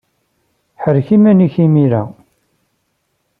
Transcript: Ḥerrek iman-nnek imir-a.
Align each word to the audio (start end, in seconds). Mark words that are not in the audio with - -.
Ḥerrek 0.81 1.09
iman-nnek 1.15 1.55
imir-a. 1.65 2.03